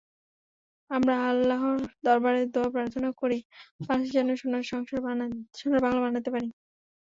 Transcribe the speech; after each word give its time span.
আমরা 0.91 1.15
আল্লাহর 1.29 1.77
দরবারে 2.03 2.41
দোয়া 2.53 2.69
প্রার্থনা 2.75 3.09
করি, 3.21 3.39
বাংলাদেশকে 3.79 4.15
যেন 4.17 4.29
সোনার 4.39 4.63
বাংলা 5.81 6.01
বানাতে 6.05 6.29
পারি। 6.35 6.47